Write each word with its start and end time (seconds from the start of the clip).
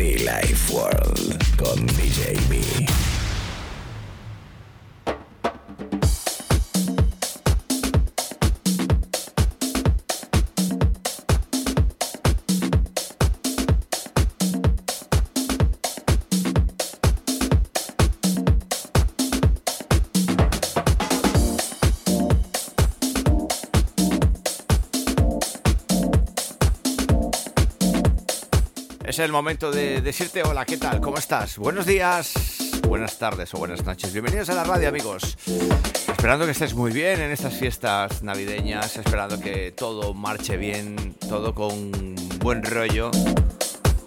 Be 0.00 0.16
Life 0.24 0.72
World 0.72 1.36
con 1.58 1.84
DJ 1.88 2.38
El 29.20 29.32
momento 29.32 29.70
de 29.70 30.00
decirte 30.00 30.42
hola, 30.42 30.64
¿qué 30.64 30.78
tal? 30.78 30.98
¿Cómo 31.02 31.18
estás? 31.18 31.58
Buenos 31.58 31.84
días, 31.84 32.32
buenas 32.88 33.18
tardes 33.18 33.52
o 33.52 33.58
buenas 33.58 33.84
noches. 33.84 34.14
Bienvenidos 34.14 34.48
a 34.48 34.54
la 34.54 34.64
radio, 34.64 34.88
amigos. 34.88 35.36
Esperando 36.08 36.46
que 36.46 36.52
estés 36.52 36.72
muy 36.72 36.90
bien 36.90 37.20
en 37.20 37.30
estas 37.30 37.52
fiestas 37.52 38.22
navideñas, 38.22 38.96
esperando 38.96 39.38
que 39.38 39.72
todo 39.72 40.14
marche 40.14 40.56
bien, 40.56 41.14
todo 41.28 41.54
con 41.54 42.14
buen 42.38 42.62
rollo 42.62 43.10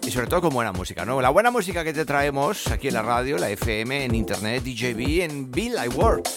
y 0.04 0.10
sobre 0.10 0.26
todo 0.26 0.40
con 0.40 0.52
buena 0.52 0.72
música, 0.72 1.04
¿no? 1.04 1.20
La 1.22 1.30
buena 1.30 1.52
música 1.52 1.84
que 1.84 1.92
te 1.92 2.04
traemos 2.04 2.66
aquí 2.66 2.88
en 2.88 2.94
la 2.94 3.02
radio, 3.02 3.38
la 3.38 3.50
FM, 3.50 4.06
en 4.06 4.16
internet, 4.16 4.64
DJB, 4.64 5.22
en 5.22 5.52
I 5.56 5.88
World. 5.94 6.28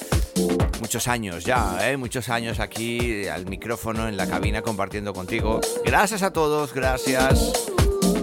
Muchos 0.81 1.07
años 1.07 1.43
ya, 1.43 1.89
¿eh? 1.89 1.97
Muchos 1.97 2.29
años 2.29 2.59
aquí 2.59 3.27
al 3.27 3.47
micrófono, 3.47 4.07
en 4.07 4.17
la 4.17 4.27
cabina, 4.27 4.61
compartiendo 4.61 5.13
contigo. 5.13 5.61
Gracias 5.83 6.21
a 6.21 6.31
todos, 6.31 6.75
gracias 6.75 7.75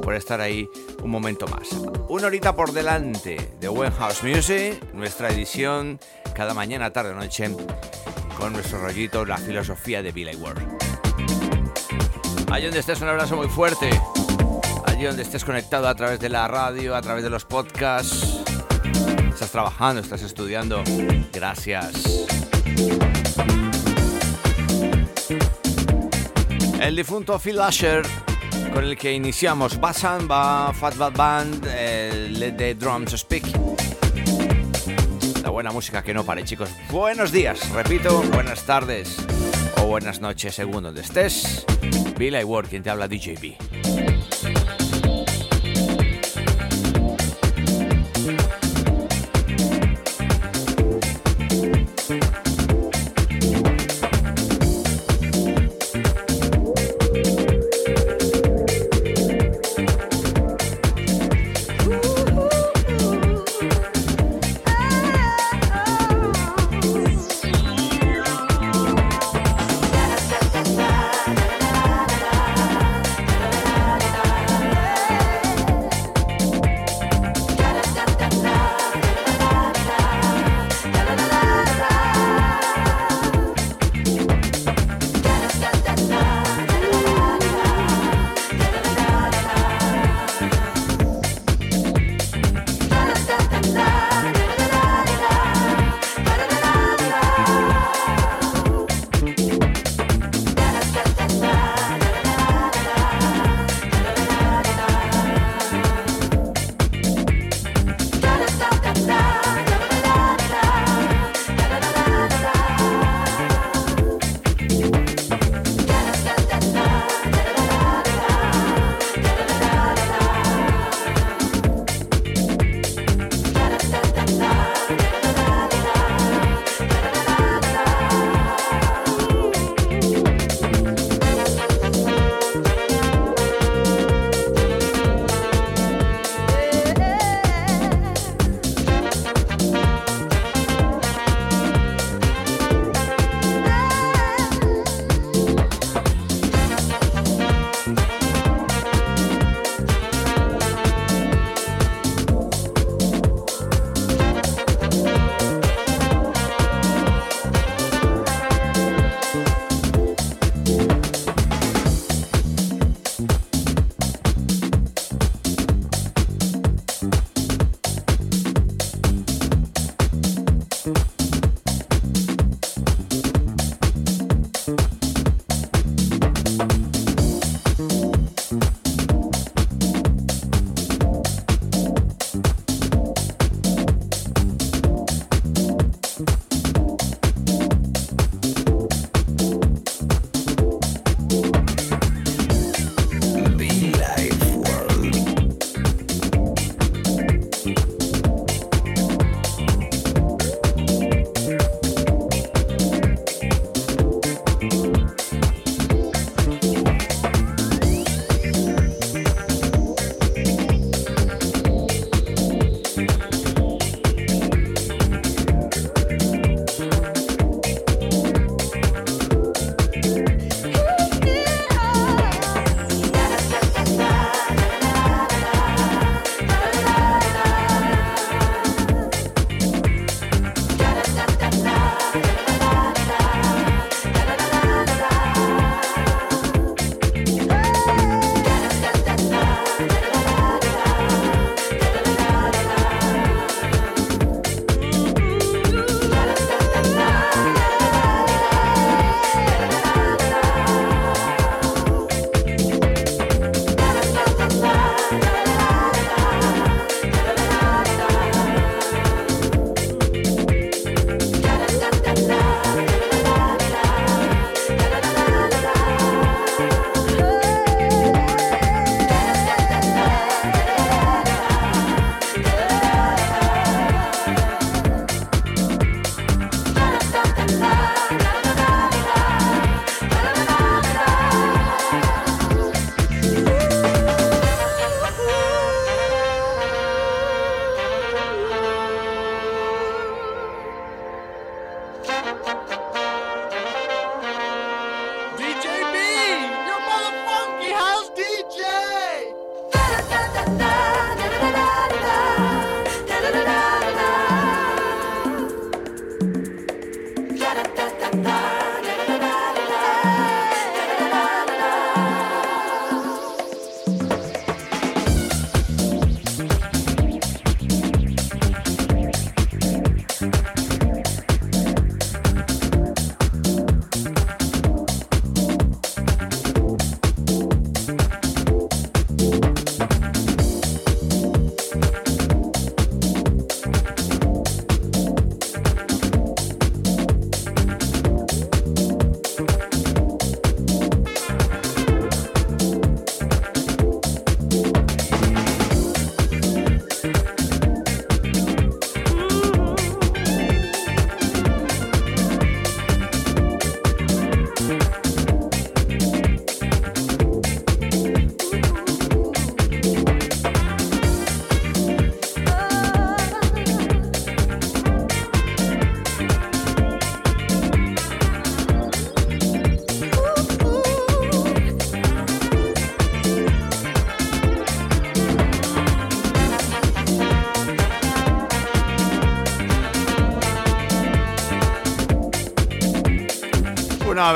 por 0.05 0.15
estar 0.15 0.41
ahí 0.41 0.69
un 1.03 1.11
momento 1.11 1.47
más. 1.49 1.71
Una 2.09 2.27
horita 2.27 2.55
por 2.55 2.73
delante 2.73 3.53
de 3.59 3.69
One 3.69 3.91
House 3.93 4.23
Music, 4.23 4.93
nuestra 4.93 5.31
edición 5.31 5.99
cada 6.35 6.53
mañana, 6.53 6.93
tarde 6.93 7.15
noche, 7.15 7.51
con 8.39 8.53
nuestro 8.53 8.81
rollito, 8.81 9.25
la 9.25 9.39
filosofía 9.39 10.03
de 10.03 10.13
Billy 10.13 10.37
Ward. 10.37 10.63
Allí 12.53 12.67
donde 12.67 12.81
estés, 12.81 13.01
un 13.01 13.09
abrazo 13.09 13.37
muy 13.37 13.49
fuerte. 13.49 13.89
Allí 14.87 15.05
donde 15.05 15.23
estés 15.23 15.45
conectado 15.45 15.89
a 15.89 15.95
través 15.95 16.21
de 16.21 16.29
la 16.29 16.47
radio, 16.49 16.95
a 16.95 17.01
través 17.01 17.25
de 17.25 17.31
los 17.31 17.45
podcasts. 17.47 18.43
Estás 19.29 19.51
trabajando, 19.51 20.03
estás 20.03 20.23
estudiando. 20.23 20.85
Gracias. 21.33 22.27
El 26.81 26.95
difunto 26.95 27.39
Phil 27.39 27.59
Asher 27.61 28.05
con 28.75 28.85
el 28.85 28.97
que 28.97 29.13
iniciamos 29.13 29.81
Basamba, 29.81 30.73
Fat 30.73 30.97
Bad 30.97 31.13
Band, 31.13 31.67
eh, 31.69 32.29
Let 32.31 32.53
the 32.53 32.75
Drums 32.75 33.13
Speak. 33.13 33.45
La 35.43 35.51
buena 35.51 35.71
música 35.71 36.03
que 36.03 36.13
no 36.13 36.25
pare, 36.25 36.43
chicos. 36.45 36.71
Buenos 36.91 37.31
días, 37.31 37.71
repito, 37.71 38.23
buenas 38.33 38.65
tardes 38.65 39.25
o 39.81 39.87
buenas 39.87 40.21
noches, 40.21 40.57
según 40.57 40.83
donde 40.83 41.03
estés. 41.03 41.65
Bill 42.19 42.35
Ward, 42.45 42.69
quien 42.69 42.83
te 42.83 42.91
habla 42.91 43.07
DJB. 43.07 43.74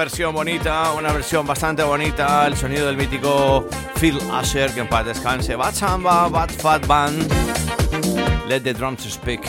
Versión 0.09 0.33
bonita, 0.33 0.95
una 0.95 1.13
versión 1.13 1.47
bastante 1.47 1.83
bonita, 1.83 2.47
el 2.47 2.57
sonido 2.57 2.87
del 2.87 2.97
mítico 2.97 3.69
Phil 4.01 4.19
Asher, 4.33 4.73
que 4.73 4.81
en 4.81 4.89
paz 4.89 5.05
descanse. 5.05 5.55
Bad 5.55 5.75
Samba, 5.75 6.29
Bad 6.29 6.49
Fat 6.49 6.87
Band, 6.87 7.31
Let 8.49 8.63
the 8.63 8.73
Drums 8.73 9.03
Speak. 9.03 9.43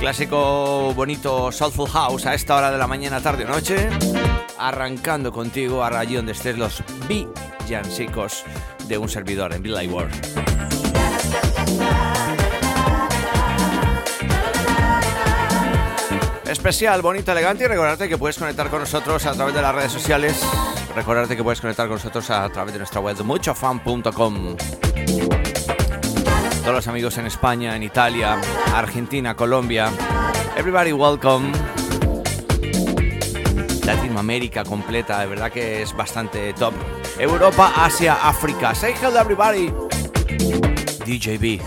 Clásico 0.00 0.94
bonito 0.94 1.52
Soulful 1.52 1.90
House 1.90 2.24
a 2.24 2.32
esta 2.32 2.56
hora 2.56 2.70
de 2.70 2.78
la 2.78 2.86
mañana, 2.86 3.20
tarde 3.20 3.44
o 3.44 3.48
noche, 3.48 3.90
arrancando 4.58 5.32
contigo 5.32 5.84
a 5.84 5.88
allí 5.88 6.14
donde 6.14 6.32
estés 6.32 6.56
los 6.56 6.82
villancicos 7.06 8.44
de 8.88 8.96
un 8.96 9.10
servidor 9.10 9.52
en 9.52 9.62
Bill 9.62 9.90
World. 9.90 10.39
Especial, 16.50 17.00
bonito, 17.00 17.32
elegante 17.32 17.64
y 17.64 17.68
recordarte 17.68 18.08
que 18.08 18.18
puedes 18.18 18.36
conectar 18.36 18.68
con 18.68 18.80
nosotros 18.80 19.24
a 19.26 19.32
través 19.32 19.54
de 19.54 19.62
las 19.62 19.74
redes 19.74 19.92
sociales. 19.92 20.42
Recordarte 20.94 21.36
que 21.36 21.44
puedes 21.44 21.60
conectar 21.60 21.86
con 21.86 21.96
nosotros 21.96 22.28
a 22.30 22.48
través 22.48 22.72
de 22.72 22.78
nuestra 22.78 23.00
web 23.00 23.22
muchofan.com. 23.22 24.56
Todos 26.60 26.74
los 26.74 26.88
amigos 26.88 27.16
en 27.18 27.26
España, 27.26 27.76
en 27.76 27.82
Italia, 27.82 28.40
Argentina, 28.74 29.34
Colombia. 29.34 29.90
Everybody 30.56 30.92
welcome. 30.92 31.52
Latinoamérica 33.84 34.64
completa, 34.64 35.20
de 35.20 35.26
verdad 35.26 35.50
que 35.50 35.82
es 35.82 35.96
bastante 35.96 36.52
top. 36.54 36.74
Europa, 37.18 37.72
Asia, 37.76 38.18
África. 38.22 38.74
Say 38.74 38.94
hello 39.00 39.20
everybody. 39.20 39.72
DJB. 41.06 41.60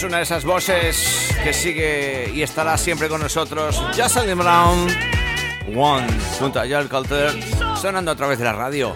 Es 0.00 0.04
una 0.04 0.16
de 0.16 0.22
esas 0.22 0.46
voces 0.46 1.28
que 1.44 1.52
sigue 1.52 2.30
y 2.32 2.40
estará 2.40 2.78
siempre 2.78 3.06
con 3.06 3.20
nosotros. 3.20 3.76
Jocelyn 3.94 4.38
Brown, 4.38 4.88
One, 5.76 6.06
junto 6.38 6.58
a 6.58 6.62
Joel 6.62 6.88
Coulter, 6.88 7.38
sonando 7.76 8.10
a 8.10 8.16
través 8.16 8.38
de 8.38 8.46
la 8.46 8.54
radio. 8.54 8.94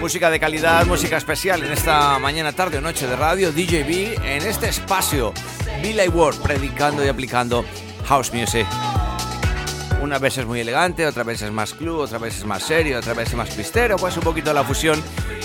Música 0.00 0.30
de 0.30 0.40
calidad, 0.40 0.84
música 0.84 1.16
especial 1.16 1.62
en 1.62 1.70
esta 1.70 2.18
mañana, 2.18 2.50
tarde 2.50 2.78
o 2.78 2.80
noche 2.80 3.06
de 3.06 3.14
radio, 3.14 3.52
DJB, 3.52 4.20
en 4.24 4.42
este 4.42 4.68
espacio, 4.68 5.32
Billy 5.80 6.08
Ward, 6.08 6.38
predicando 6.38 7.04
y 7.04 7.08
aplicando 7.08 7.64
house 8.06 8.32
music. 8.32 8.66
Una 10.02 10.18
vez 10.18 10.38
es 10.38 10.46
muy 10.46 10.58
elegante, 10.58 11.06
otra 11.06 11.22
vez 11.22 11.40
es 11.42 11.52
más 11.52 11.72
club, 11.72 12.00
otra 12.00 12.18
vez 12.18 12.38
es 12.38 12.44
más 12.44 12.64
serio, 12.64 12.98
otra 12.98 13.14
vez 13.14 13.28
es 13.28 13.34
más 13.36 13.50
pistero, 13.50 13.96
pues 13.96 14.16
un 14.16 14.24
poquito 14.24 14.52
la 14.52 14.64
fusión, 14.64 15.00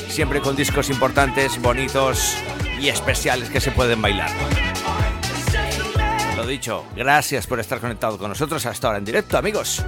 siempre 0.08 0.42
con 0.42 0.56
discos 0.56 0.90
importantes, 0.90 1.62
bonitos 1.62 2.36
y 2.84 2.90
especiales 2.90 3.50
que 3.50 3.62
se 3.62 3.72
pueden 3.72 4.02
bailar. 4.02 4.30
Lo 6.36 6.46
dicho, 6.46 6.84
gracias 6.94 7.48
por 7.48 7.62
estar 7.62 7.80
conectado 7.80 8.18
con 8.18 8.28
nosotros 8.28 8.66
hasta 8.66 8.88
ahora 8.88 9.00
en 9.00 9.06
directo, 9.06 9.38
amigos. 9.38 9.86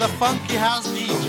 Mother 0.00 0.14
Funky 0.14 0.54
House 0.56 0.86
DJ. 0.86 1.19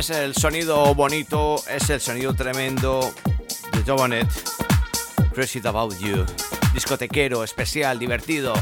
Es 0.00 0.08
el 0.08 0.34
sonido 0.34 0.94
bonito, 0.94 1.62
es 1.68 1.90
el 1.90 2.00
sonido 2.00 2.32
tremendo 2.32 3.12
de 3.70 3.82
Jovanet. 3.82 4.28
Crazy 5.34 5.60
About 5.62 5.94
You. 5.98 6.24
Discotequero, 6.72 7.44
especial, 7.44 7.98
divertido. 7.98 8.54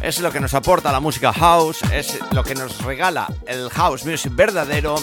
Es 0.00 0.18
lo 0.20 0.32
que 0.32 0.40
nos 0.40 0.54
aporta 0.54 0.92
la 0.92 1.00
música 1.00 1.30
house, 1.34 1.82
es 1.92 2.18
lo 2.32 2.42
que 2.42 2.54
nos 2.54 2.82
regala 2.82 3.30
el 3.46 3.68
house 3.68 4.06
music 4.06 4.34
verdadero 4.34 4.94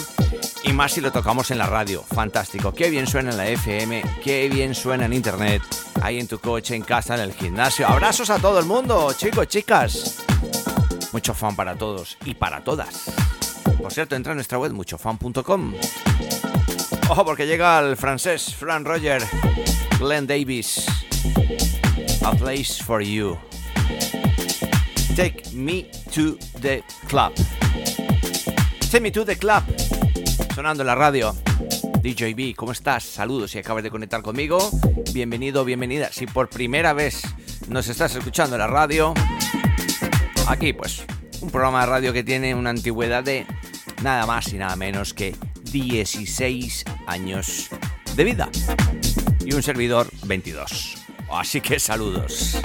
y 0.64 0.72
más 0.72 0.94
si 0.94 1.00
lo 1.00 1.12
tocamos 1.12 1.52
en 1.52 1.58
la 1.58 1.66
radio. 1.66 2.02
Fantástico. 2.02 2.74
Qué 2.74 2.90
bien 2.90 3.06
suena 3.06 3.30
en 3.30 3.36
la 3.36 3.46
FM, 3.46 4.02
qué 4.24 4.48
bien 4.48 4.74
suena 4.74 5.06
en 5.06 5.12
internet, 5.12 5.62
ahí 6.02 6.18
en 6.18 6.26
tu 6.26 6.40
coche, 6.40 6.74
en 6.74 6.82
casa, 6.82 7.14
en 7.14 7.20
el 7.20 7.32
gimnasio. 7.32 7.86
Abrazos 7.86 8.28
a 8.30 8.40
todo 8.40 8.58
el 8.58 8.66
mundo, 8.66 9.12
chicos, 9.16 9.46
chicas. 9.46 10.16
Mucho 11.12 11.32
fan 11.32 11.54
para 11.54 11.76
todos 11.76 12.18
y 12.24 12.34
para 12.34 12.64
todas. 12.64 13.27
Por 13.76 13.92
cierto, 13.92 14.16
entra 14.16 14.32
en 14.32 14.36
nuestra 14.36 14.58
web 14.58 14.72
muchofan.com. 14.72 15.74
Ojo, 17.10 17.24
porque 17.24 17.46
llega 17.46 17.78
el 17.80 17.96
francés 17.96 18.54
Fran 18.54 18.84
Roger, 18.84 19.22
Glenn 19.98 20.26
Davis. 20.26 20.86
A 22.24 22.32
place 22.32 22.82
for 22.82 23.02
you. 23.02 23.38
Take 25.16 25.42
me 25.52 25.90
to 26.14 26.36
the 26.60 26.82
club. 27.08 27.32
Take 28.90 29.00
me 29.00 29.10
to 29.10 29.24
the 29.24 29.36
club. 29.36 29.62
Sonando 30.54 30.82
en 30.82 30.86
la 30.86 30.94
radio. 30.94 31.34
DJB, 32.02 32.54
¿cómo 32.54 32.72
estás? 32.72 33.04
Saludos 33.04 33.50
si 33.50 33.58
acabas 33.58 33.82
de 33.82 33.90
conectar 33.90 34.22
conmigo. 34.22 34.58
Bienvenido, 35.12 35.64
bienvenida. 35.64 36.10
Si 36.12 36.26
por 36.26 36.48
primera 36.48 36.92
vez 36.92 37.22
nos 37.68 37.88
estás 37.88 38.14
escuchando 38.14 38.56
en 38.56 38.60
la 38.60 38.66
radio, 38.66 39.14
aquí 40.46 40.72
pues 40.72 41.04
un 41.48 41.52
programa 41.52 41.80
de 41.80 41.86
radio 41.86 42.12
que 42.12 42.22
tiene 42.22 42.54
una 42.54 42.68
antigüedad 42.68 43.24
de 43.24 43.46
nada 44.02 44.26
más 44.26 44.52
y 44.52 44.58
nada 44.58 44.76
menos 44.76 45.14
que 45.14 45.34
16 45.72 46.84
años 47.06 47.70
de 48.14 48.24
vida. 48.24 48.50
Y 49.46 49.54
un 49.54 49.62
servidor 49.62 50.10
22. 50.26 51.06
Así 51.30 51.62
que 51.62 51.80
saludos. 51.80 52.58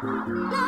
No! 0.00 0.67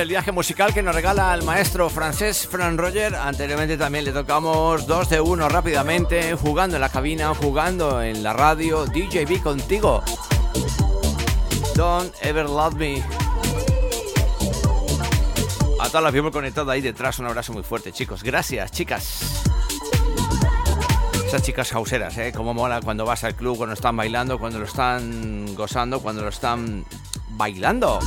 El 0.00 0.08
viaje 0.08 0.32
musical 0.32 0.72
que 0.72 0.82
nos 0.82 0.94
regala 0.94 1.34
el 1.34 1.42
maestro 1.42 1.90
francés 1.90 2.48
Fran 2.48 2.78
Roger. 2.78 3.14
Anteriormente 3.14 3.76
también 3.76 4.04
le 4.04 4.12
tocamos 4.12 4.86
dos 4.86 5.10
de 5.10 5.20
uno 5.20 5.48
rápidamente, 5.48 6.34
jugando 6.34 6.76
en 6.76 6.80
la 6.80 6.88
cabina, 6.88 7.34
jugando 7.34 8.02
en 8.02 8.22
la 8.22 8.32
radio. 8.32 8.86
DJB 8.86 9.42
contigo. 9.42 10.02
Don't 11.74 12.14
ever 12.22 12.46
love 12.46 12.74
me. 12.76 13.02
A 15.80 15.88
todas 15.88 16.02
las 16.02 16.12
people 16.12 16.30
conectadas 16.30 16.70
ahí 16.70 16.80
detrás, 16.80 17.18
un 17.18 17.26
abrazo 17.26 17.52
muy 17.52 17.62
fuerte, 17.62 17.92
chicos. 17.92 18.22
Gracias, 18.22 18.70
chicas. 18.70 19.42
Esas 21.26 21.42
chicas 21.42 21.74
hauseras, 21.74 22.16
¿eh? 22.16 22.32
Cómo 22.34 22.54
mola 22.54 22.80
cuando 22.80 23.04
vas 23.04 23.22
al 23.24 23.34
club, 23.34 23.58
cuando 23.58 23.74
están 23.74 23.96
bailando, 23.96 24.38
cuando 24.38 24.58
lo 24.58 24.64
están 24.64 25.54
gozando, 25.54 26.00
cuando 26.00 26.22
lo 26.22 26.28
están 26.28 26.86
bailando. 27.30 27.98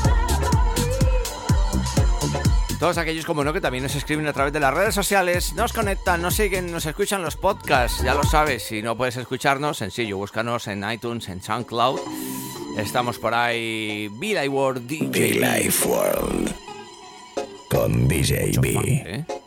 Todos 2.83 2.97
aquellos 2.97 3.23
como 3.23 3.45
no 3.45 3.53
que 3.53 3.61
también 3.61 3.81
nos 3.81 3.95
escriben 3.95 4.27
a 4.27 4.33
través 4.33 4.51
de 4.51 4.59
las 4.59 4.73
redes 4.73 4.93
sociales, 4.93 5.53
nos 5.53 5.71
conectan, 5.71 6.21
nos 6.21 6.35
siguen, 6.35 6.69
nos 6.69 6.85
escuchan 6.85 7.21
los 7.21 7.37
podcasts, 7.37 8.03
ya 8.03 8.13
lo 8.13 8.25
sabes, 8.25 8.63
si 8.63 8.81
no 8.81 8.97
puedes 8.97 9.15
escucharnos, 9.15 9.77
sencillo, 9.77 10.17
búscanos 10.17 10.67
en 10.67 10.83
iTunes, 10.91 11.29
en 11.29 11.41
SoundCloud. 11.41 12.01
Estamos 12.77 13.19
por 13.19 13.33
ahí, 13.35 14.09
Be 14.11 14.33
Life 14.33 14.49
World 14.49 14.85
DJ. 14.85 15.07
Be 15.07 15.29
Life 15.39 15.87
World 15.87 16.53
con 17.69 18.05
DJ 18.09 18.51
B. 18.59 19.42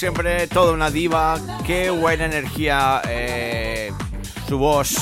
siempre, 0.00 0.46
toda 0.46 0.72
una 0.72 0.90
diva. 0.90 1.38
Qué 1.66 1.90
buena 1.90 2.24
energía 2.24 3.02
eh, 3.06 3.92
su 4.48 4.56
voz. 4.56 4.94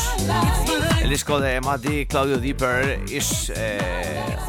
El 1.00 1.08
disco 1.08 1.38
de 1.38 1.60
Matty 1.60 2.04
Claudio 2.06 2.38
Deeper 2.38 3.04
es 3.08 3.52
eh, 3.54 3.78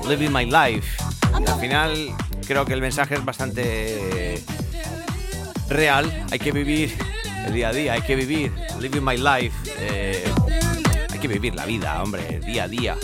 Living 0.08 0.32
My 0.32 0.46
Life. 0.46 1.04
al 1.32 1.60
final 1.60 2.16
creo 2.48 2.66
que 2.66 2.74
el 2.74 2.82
mensaje 2.82 3.14
es 3.14 3.24
bastante 3.24 4.44
real. 5.70 6.26
Hay 6.32 6.40
que 6.40 6.52
vivir 6.52 6.98
el 7.46 7.54
día 7.54 7.70
a 7.70 7.72
día, 7.72 7.94
hay 7.94 8.02
que 8.02 8.16
vivir 8.16 8.52
Living 8.80 9.04
My 9.04 9.18
Life. 9.18 9.54
Eh, 9.78 10.24
hay 11.12 11.20
que 11.20 11.28
vivir 11.28 11.54
la 11.54 11.68
vida, 11.68 12.02
hombre, 12.02 12.40
día 12.40 12.64
a 12.64 12.68
día. 12.68 12.98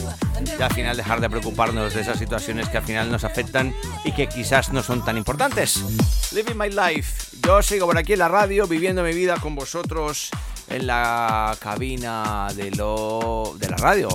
Y 0.57 0.61
al 0.63 0.73
final 0.73 0.97
dejar 0.97 1.21
de 1.21 1.29
preocuparnos 1.29 1.93
de 1.93 2.01
esas 2.01 2.17
situaciones 2.17 2.69
que 2.69 2.77
al 2.77 2.83
final 2.83 3.11
nos 3.11 3.23
afectan 3.23 3.71
y 4.03 4.13
que 4.13 4.27
quizás 4.27 4.73
no 4.73 4.81
son 4.81 5.05
tan 5.05 5.15
importantes. 5.15 6.31
Living 6.33 6.55
my 6.57 6.69
life. 6.69 7.34
Yo 7.45 7.61
sigo 7.61 7.85
por 7.85 7.95
aquí 7.95 8.13
en 8.13 8.19
la 8.19 8.27
radio, 8.27 8.65
viviendo 8.65 9.03
mi 9.03 9.13
vida 9.13 9.37
con 9.39 9.53
vosotros 9.53 10.31
en 10.67 10.87
la 10.87 11.55
cabina 11.59 12.47
de 12.55 12.71
lo 12.71 13.53
de 13.59 13.69
la 13.69 13.77
radio. 13.77 14.09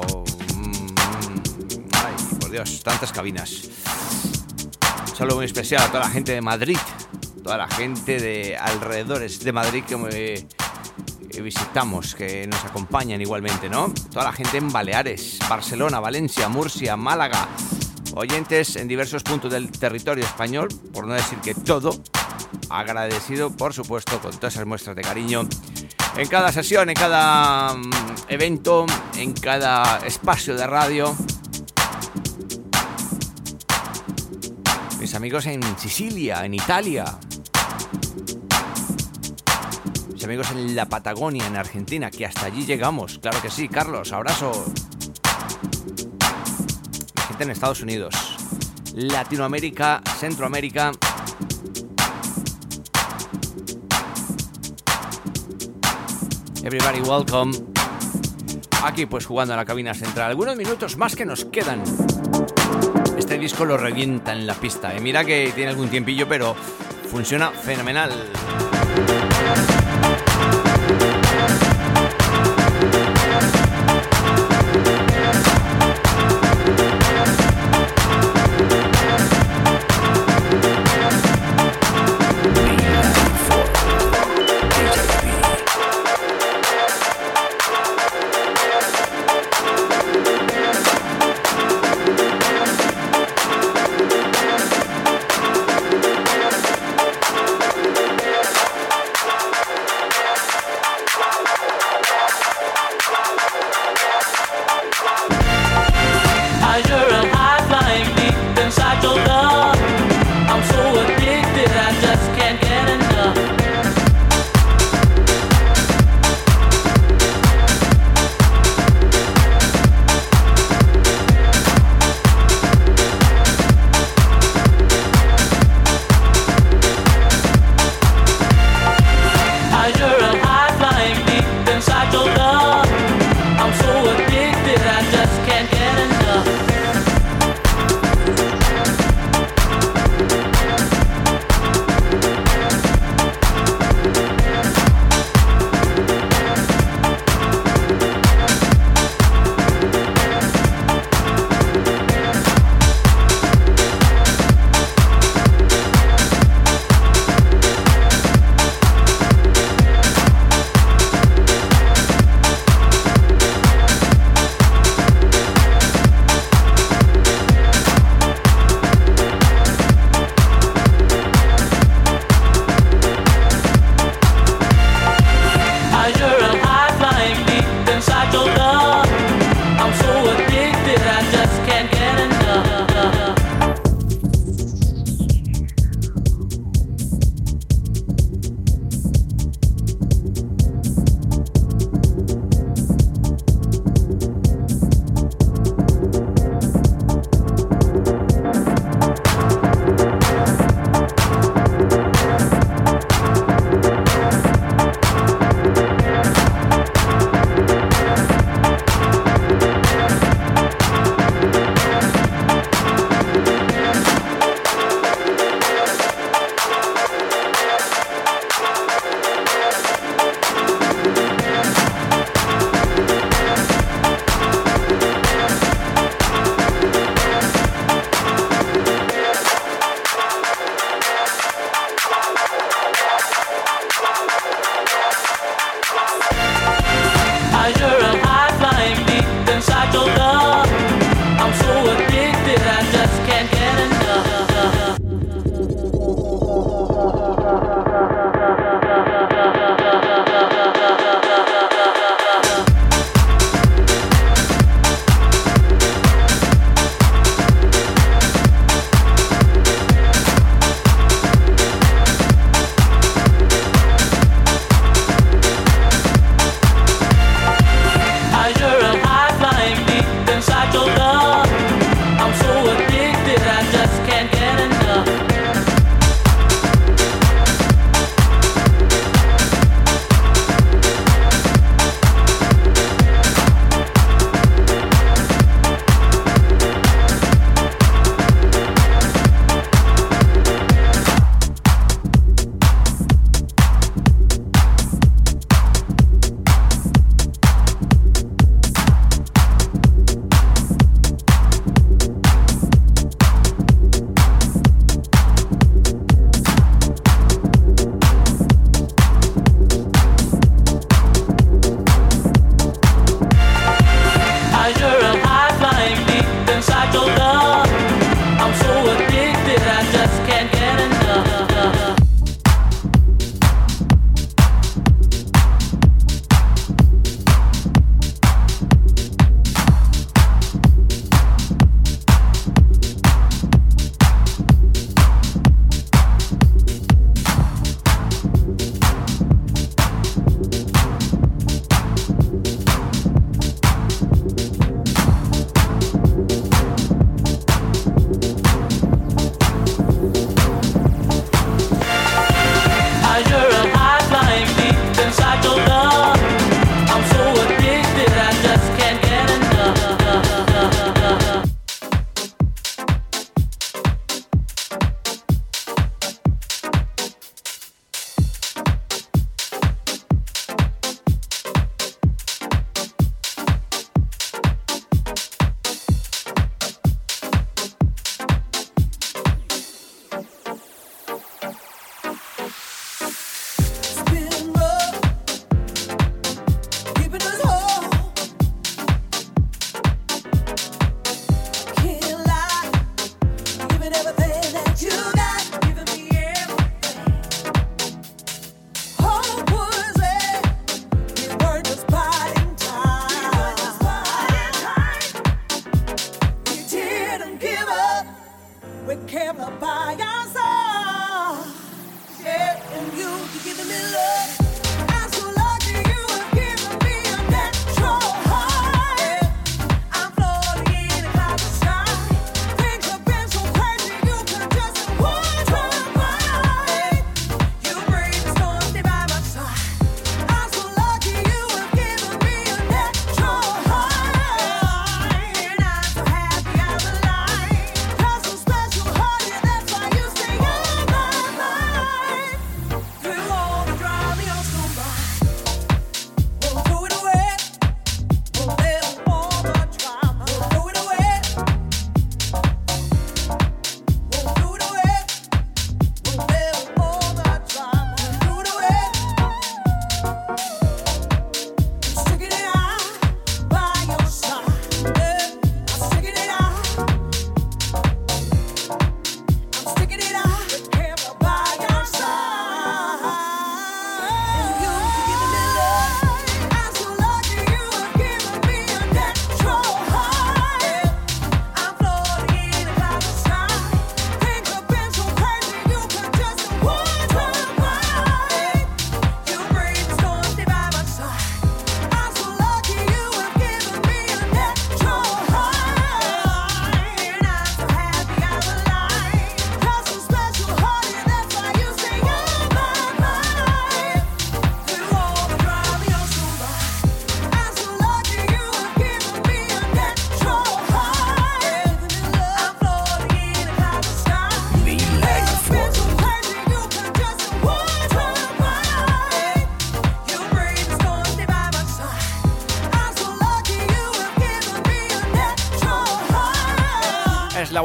Mm, 0.57 0.87
ay, 1.93 2.15
por 2.41 2.51
Dios, 2.51 2.83
tantas 2.83 3.13
cabinas. 3.13 3.69
Un 5.11 5.17
saludo 5.17 5.37
muy 5.37 5.45
especial 5.47 5.83
a 5.85 5.87
toda 5.87 6.01
la 6.01 6.11
gente 6.11 6.33
de 6.33 6.41
Madrid, 6.41 6.77
toda 7.45 7.57
la 7.57 7.69
gente 7.69 8.19
de 8.19 8.57
alrededores 8.57 9.39
de 9.45 9.53
Madrid 9.53 9.85
que 9.85 11.41
visitamos, 11.41 12.17
que 12.17 12.49
nos 12.49 12.65
acompañan 12.65 13.21
igualmente, 13.21 13.69
¿no? 13.69 13.95
Toda 14.11 14.25
la 14.25 14.33
gente 14.33 14.59
en 14.59 14.73
Baleares, 14.73 15.39
Barcelona, 15.49 16.01
Valencia, 16.01 16.49
Murcia, 16.49 16.97
Málaga, 16.97 17.47
oyentes 18.17 18.75
en 18.75 18.89
diversos 18.89 19.23
puntos 19.23 19.53
del 19.53 19.71
territorio 19.71 20.25
español, 20.25 20.69
por 20.93 21.07
no 21.07 21.15
decir 21.15 21.39
que 21.39 21.55
todo, 21.55 21.93
agradecido 22.71 23.51
por 23.51 23.75
supuesto 23.75 24.21
con 24.21 24.33
todas 24.33 24.55
esas 24.55 24.67
muestras 24.67 24.97
de 24.97 25.03
cariño 25.03 25.49
en 26.17 26.29
cada 26.29 26.53
sesión, 26.53 26.89
en 26.89 26.95
cada 26.95 27.75
mm, 27.75 27.91
evento, 28.29 28.87
en 29.17 29.33
cada 29.33 29.99
espacio 30.07 30.57
de 30.57 30.67
radio. 30.67 31.15
Mis 34.99 35.15
amigos 35.15 35.47
en 35.47 35.63
Sicilia, 35.79 36.45
en 36.45 36.55
Italia, 36.55 37.19
amigos 40.31 40.53
en 40.53 40.77
la 40.77 40.87
Patagonia, 40.87 41.45
en 41.49 41.57
Argentina, 41.57 42.09
que 42.09 42.25
hasta 42.25 42.47
allí 42.47 42.65
llegamos. 42.65 43.19
Claro 43.19 43.43
que 43.43 43.51
sí, 43.51 43.69
Carlos, 43.69 44.13
abrazo. 44.13 44.53
La 47.17 47.23
gente 47.25 47.43
en 47.43 47.51
Estados 47.51 47.81
Unidos, 47.81 48.15
Latinoamérica, 48.95 50.01
Centroamérica. 50.21 50.93
Everybody 56.63 57.01
welcome. 57.01 57.53
Aquí 58.85 59.07
pues 59.07 59.25
jugando 59.25 59.55
en 59.55 59.59
la 59.59 59.65
cabina 59.65 59.95
central. 59.95 60.31
Algunos 60.31 60.57
minutos 60.57 60.97
más 60.99 61.17
que 61.17 61.25
nos 61.25 61.47
quedan. 61.47 61.83
Este 63.17 63.39
disco 63.39 63.65
lo 63.65 63.79
revienta 63.79 64.33
en 64.33 64.47
la 64.47 64.55
pista. 64.55 64.95
¿eh? 64.95 65.01
Mira 65.01 65.25
que 65.25 65.53
tiene 65.55 65.71
algún 65.71 65.89
tiempillo, 65.89 66.29
pero 66.29 66.55
funciona 67.11 67.51
fenomenal. 67.51 68.11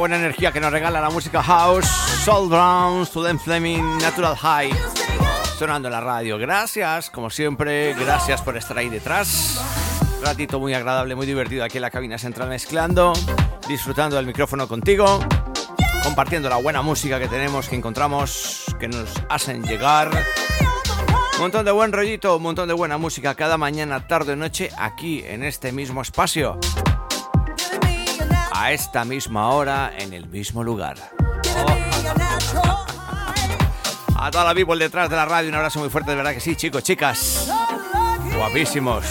Buena 0.06 0.24
energía 0.24 0.52
que 0.52 0.60
nos 0.60 0.70
regala 0.70 1.00
la 1.00 1.10
música 1.10 1.42
house, 1.42 1.84
Soul 2.24 2.48
Drowns, 2.48 3.08
Student 3.08 3.40
Fleming, 3.40 3.98
Natural 3.98 4.36
High, 4.36 4.70
sonando 5.58 5.88
en 5.88 5.92
la 5.92 6.00
radio. 6.00 6.38
Gracias, 6.38 7.10
como 7.10 7.28
siempre, 7.28 7.92
gracias 7.94 8.40
por 8.40 8.56
estar 8.56 8.78
ahí 8.78 8.88
detrás. 8.88 9.60
ratito 10.22 10.60
muy 10.60 10.74
agradable, 10.74 11.16
muy 11.16 11.26
divertido 11.26 11.64
aquí 11.64 11.78
en 11.78 11.82
la 11.82 11.90
cabina 11.90 12.18
central 12.18 12.48
mezclando, 12.48 13.14
disfrutando 13.66 14.14
del 14.14 14.26
micrófono 14.26 14.68
contigo, 14.68 15.18
compartiendo 16.04 16.48
la 16.48 16.58
buena 16.58 16.82
música 16.82 17.18
que 17.18 17.26
tenemos, 17.26 17.68
que 17.68 17.74
encontramos, 17.74 18.64
que 18.78 18.86
nos 18.86 19.10
hacen 19.28 19.64
llegar. 19.64 20.12
Un 21.34 21.40
montón 21.40 21.64
de 21.64 21.72
buen 21.72 21.90
rollito, 21.90 22.36
un 22.36 22.44
montón 22.44 22.68
de 22.68 22.74
buena 22.74 22.96
música 22.96 23.34
cada 23.34 23.58
mañana, 23.58 24.06
tarde 24.06 24.36
noche 24.36 24.70
aquí 24.78 25.24
en 25.26 25.42
este 25.42 25.72
mismo 25.72 26.00
espacio 26.00 26.60
a 28.58 28.72
esta 28.72 29.04
misma 29.04 29.50
hora 29.50 29.92
en 29.98 30.14
el 30.14 30.26
mismo 30.28 30.64
lugar. 30.64 30.96
A 34.18 34.30
toda 34.30 34.44
la 34.44 34.54
people 34.54 34.82
detrás 34.82 35.10
de 35.10 35.16
la 35.16 35.26
radio, 35.26 35.50
un 35.50 35.56
abrazo 35.56 35.80
muy 35.80 35.90
fuerte, 35.90 36.12
de 36.12 36.16
verdad 36.16 36.32
que 36.32 36.40
sí, 36.40 36.56
chicos, 36.56 36.82
chicas. 36.82 37.52
Guapísimos. 38.34 39.04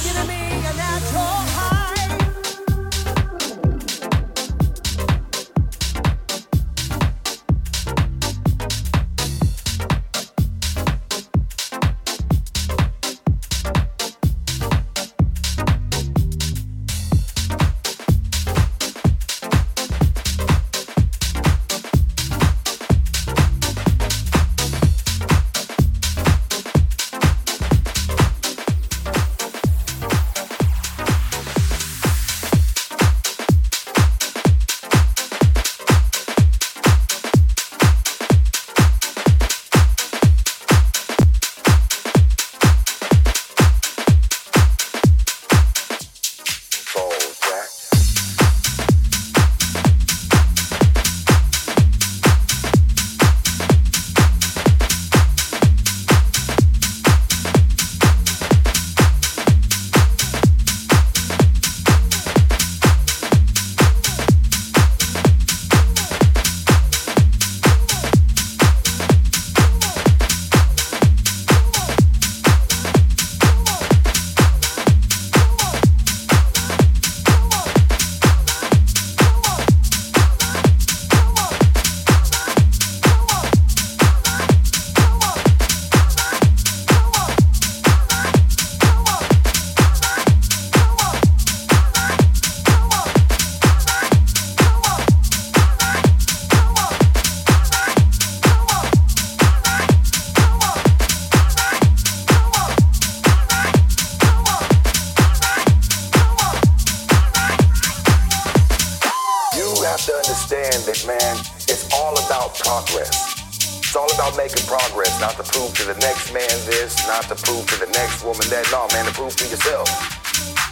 understand 110.45 110.85
that, 110.85 111.01
man, 111.09 111.35
it's 111.65 111.89
all 111.93 112.13
about 112.13 112.53
progress. 112.53 113.33
It's 113.81 113.95
all 113.95 114.11
about 114.13 114.37
making 114.37 114.61
progress, 114.69 115.17
not 115.19 115.33
to 115.41 115.43
prove 115.43 115.73
to 115.81 115.89
the 115.89 115.97
next 116.05 116.29
man 116.33 116.53
this, 116.69 117.01
not 117.07 117.25
to 117.33 117.35
prove 117.35 117.65
to 117.73 117.77
the 117.81 117.89
next 117.97 118.21
woman 118.21 118.45
that. 118.53 118.69
No, 118.69 118.85
man, 118.93 119.09
to 119.09 119.13
prove 119.17 119.33
to 119.41 119.45
yourself. 119.49 119.89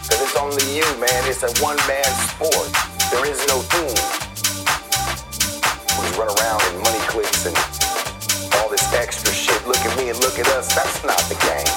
Because 0.06 0.22
it's 0.22 0.38
only 0.38 0.62
you, 0.70 0.86
man. 1.02 1.20
It's 1.26 1.42
a 1.42 1.50
one-man 1.58 2.06
sport. 2.30 2.70
There 3.10 3.26
is 3.26 3.42
no 3.50 3.66
team. 3.74 3.98
We 5.98 6.06
run 6.14 6.30
around 6.30 6.62
in 6.70 6.78
money 6.86 7.02
clips 7.10 7.42
and 7.42 7.56
all 8.62 8.70
this 8.70 8.86
extra 8.94 9.34
shit. 9.34 9.58
Look 9.66 9.82
at 9.82 9.90
me 9.98 10.14
and 10.14 10.18
look 10.22 10.38
at 10.38 10.46
us. 10.54 10.70
That's 10.70 11.02
not 11.02 11.18
the 11.26 11.38
game. 11.42 11.70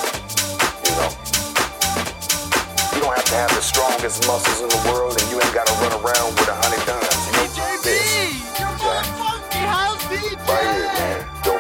You 0.86 0.94
know? 1.02 1.10
You 2.94 3.00
don't 3.02 3.16
have 3.18 3.26
to 3.26 3.38
have 3.42 3.54
the 3.58 3.66
strongest 3.66 4.28
muscles 4.30 4.62
in 4.62 4.70
the 4.70 4.82
world 4.86 5.18
and 5.18 5.26
you 5.34 5.42
ain't 5.42 5.56
got 5.56 5.66
to 5.66 5.74
run 5.82 5.98
around 5.98 6.38
with 6.38 6.46
a 6.46 6.58
hundred 6.62 6.86
guns. 6.86 7.17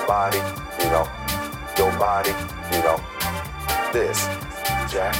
Body, 0.07 0.37
you 0.79 0.89
know, 0.89 1.05
your 1.77 1.91
body, 1.99 2.31
you 2.71 2.79
know, 2.81 2.95
this, 3.91 4.25
Jack. 4.89 5.13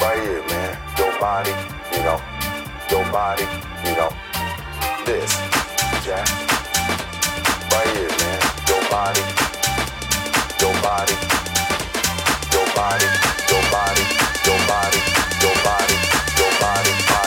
Right 0.00 0.22
here, 0.22 0.46
man. 0.46 0.78
Your 0.96 1.18
body, 1.18 1.50
you 1.90 2.02
know, 2.04 2.20
your 2.90 3.04
body, 3.10 3.42
you 3.84 3.96
know, 3.96 4.10
this, 5.04 5.34
Jack. 6.06 6.28
Right 7.72 7.90
here, 7.96 8.14
man. 8.22 8.40
Your 8.70 8.82
body, 8.88 9.22
your 10.62 10.74
body, 10.80 11.16
your 12.54 12.66
body, 12.78 13.06
your 13.50 13.62
body, 13.74 14.02
your 14.46 14.60
body, 14.70 15.00
your 15.42 15.56
body, 15.66 15.96
your 16.38 16.54
body, 16.60 16.60
body, 16.60 16.92
body, 17.10 17.19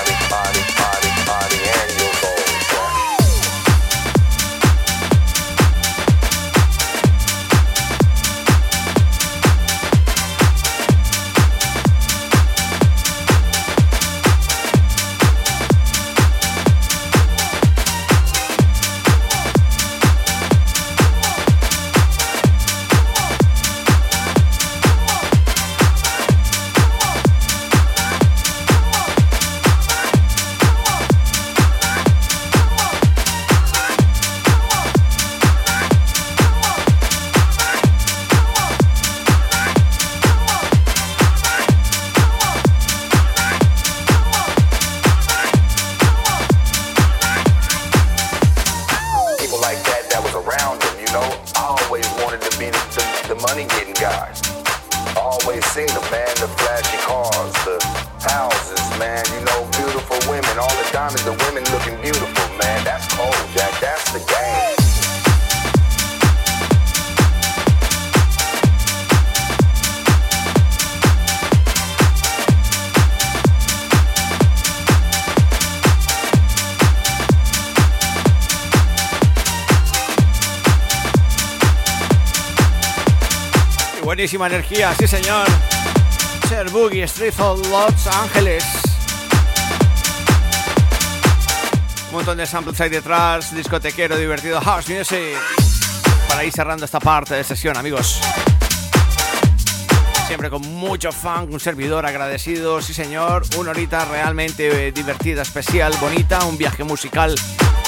buenísima 84.23 84.47
energía, 84.47 84.95
sí 84.97 85.05
señor. 85.05 85.45
Ser 86.47 86.69
Boogie 86.69 87.03
Street 87.03 87.37
of 87.39 87.59
Los 87.67 88.07
Ángeles. 88.07 88.63
Montón 92.09 92.37
de 92.37 92.45
samples 92.45 92.79
ahí 92.79 92.89
detrás, 92.89 93.53
discotequero, 93.53 94.15
divertido, 94.15 94.61
house 94.61 94.87
music. 94.87 95.37
Para 96.29 96.45
ir 96.45 96.53
cerrando 96.53 96.85
esta 96.85 97.01
parte 97.01 97.35
de 97.35 97.43
sesión, 97.43 97.75
amigos. 97.75 98.21
Siempre 100.25 100.49
con 100.49 100.61
mucho 100.61 101.11
funk, 101.11 101.51
un 101.51 101.59
servidor 101.59 102.05
agradecido, 102.05 102.81
sí 102.81 102.93
señor. 102.93 103.43
Una 103.57 103.71
horita 103.71 104.05
realmente 104.05 104.87
eh, 104.87 104.93
divertida, 104.93 105.41
especial, 105.41 105.93
bonita. 105.99 106.45
Un 106.45 106.57
viaje 106.57 106.85
musical 106.85 107.35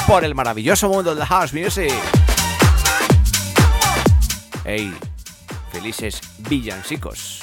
por 0.06 0.26
el 0.26 0.36
maravilloso 0.36 0.90
mundo 0.90 1.16
de 1.16 1.26
house 1.26 1.54
music. 1.54 1.94
Hey, 4.66 4.94
felices 5.72 6.20
villancicos. 6.50 7.35